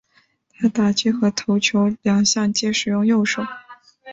[0.57, 3.43] 他打击和投球两项皆使用右手。